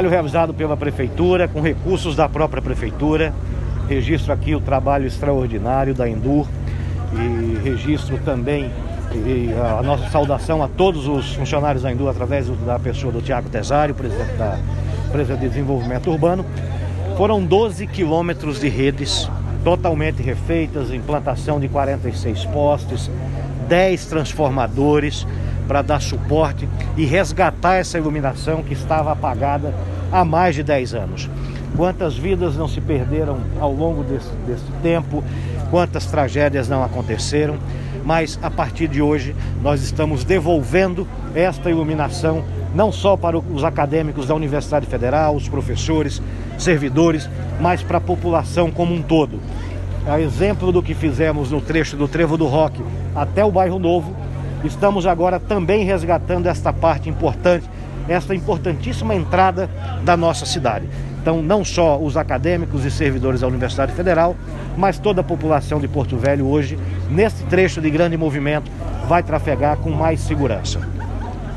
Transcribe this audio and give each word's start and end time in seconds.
Trabalho 0.00 0.14
realizado 0.14 0.54
pela 0.54 0.78
Prefeitura, 0.78 1.46
com 1.46 1.60
recursos 1.60 2.16
da 2.16 2.26
própria 2.26 2.62
Prefeitura. 2.62 3.34
Registro 3.86 4.32
aqui 4.32 4.54
o 4.54 4.60
trabalho 4.60 5.06
extraordinário 5.06 5.92
da 5.92 6.08
Endur 6.08 6.46
e 7.12 7.58
registro 7.62 8.16
também 8.24 8.70
a 9.78 9.82
nossa 9.82 10.08
saudação 10.08 10.62
a 10.62 10.68
todos 10.68 11.06
os 11.06 11.34
funcionários 11.34 11.82
da 11.82 11.92
Endur 11.92 12.08
através 12.08 12.48
da 12.64 12.78
pessoa 12.78 13.12
do 13.12 13.20
Tiago 13.20 13.50
Tesário, 13.50 13.94
presidente 13.94 14.32
da 14.38 14.58
empresa 15.06 15.36
de 15.36 15.46
desenvolvimento 15.46 16.10
urbano. 16.10 16.46
Foram 17.18 17.44
12 17.44 17.86
quilômetros 17.86 18.58
de 18.58 18.70
redes 18.70 19.28
totalmente 19.62 20.22
refeitas, 20.22 20.90
implantação 20.90 21.60
de 21.60 21.68
46 21.68 22.46
postes, 22.46 23.10
10 23.68 24.06
transformadores 24.06 25.26
para 25.70 25.82
dar 25.82 26.02
suporte 26.02 26.68
e 26.96 27.04
resgatar 27.04 27.76
essa 27.76 27.96
iluminação 27.96 28.60
que 28.60 28.72
estava 28.72 29.12
apagada 29.12 29.72
há 30.10 30.24
mais 30.24 30.56
de 30.56 30.64
10 30.64 30.94
anos. 30.94 31.30
Quantas 31.76 32.16
vidas 32.16 32.56
não 32.56 32.66
se 32.66 32.80
perderam 32.80 33.38
ao 33.60 33.72
longo 33.72 34.02
desse, 34.02 34.32
desse 34.48 34.64
tempo, 34.82 35.22
quantas 35.70 36.06
tragédias 36.06 36.68
não 36.68 36.82
aconteceram, 36.82 37.56
mas 38.04 38.36
a 38.42 38.50
partir 38.50 38.88
de 38.88 39.00
hoje 39.00 39.32
nós 39.62 39.80
estamos 39.80 40.24
devolvendo 40.24 41.06
esta 41.36 41.70
iluminação 41.70 42.42
não 42.74 42.90
só 42.90 43.16
para 43.16 43.38
os 43.38 43.62
acadêmicos 43.62 44.26
da 44.26 44.34
Universidade 44.34 44.86
Federal, 44.86 45.36
os 45.36 45.48
professores, 45.48 46.20
servidores, 46.58 47.30
mas 47.60 47.80
para 47.80 47.98
a 47.98 48.00
população 48.00 48.72
como 48.72 48.92
um 48.92 49.02
todo. 49.02 49.38
A 50.04 50.20
exemplo 50.20 50.72
do 50.72 50.82
que 50.82 50.94
fizemos 50.94 51.52
no 51.52 51.60
trecho 51.60 51.96
do 51.96 52.08
Trevo 52.08 52.36
do 52.36 52.48
Roque 52.48 52.82
até 53.14 53.44
o 53.44 53.52
Bairro 53.52 53.78
Novo, 53.78 54.16
estamos 54.64 55.06
agora 55.06 55.38
também 55.38 55.84
resgatando 55.84 56.46
esta 56.46 56.72
parte 56.72 57.08
importante, 57.08 57.68
esta 58.08 58.34
importantíssima 58.34 59.14
entrada 59.14 59.68
da 60.02 60.16
nossa 60.16 60.44
cidade. 60.44 60.88
Então, 61.20 61.42
não 61.42 61.64
só 61.64 61.98
os 61.98 62.16
acadêmicos 62.16 62.84
e 62.84 62.90
servidores 62.90 63.42
da 63.42 63.46
Universidade 63.46 63.92
Federal, 63.92 64.34
mas 64.76 64.98
toda 64.98 65.20
a 65.20 65.24
população 65.24 65.78
de 65.78 65.86
Porto 65.86 66.16
Velho 66.16 66.46
hoje, 66.46 66.78
nesse 67.10 67.44
trecho 67.44 67.80
de 67.80 67.90
grande 67.90 68.16
movimento, 68.16 68.70
vai 69.06 69.22
trafegar 69.22 69.76
com 69.76 69.90
mais 69.90 70.20
segurança. 70.20 70.80